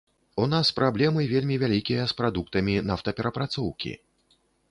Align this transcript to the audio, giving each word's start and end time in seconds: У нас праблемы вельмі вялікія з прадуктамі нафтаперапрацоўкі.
У 0.43 0.45
нас 0.53 0.69
праблемы 0.77 1.25
вельмі 1.33 1.55
вялікія 1.65 2.07
з 2.13 2.17
прадуктамі 2.21 2.75
нафтаперапрацоўкі. 2.89 3.93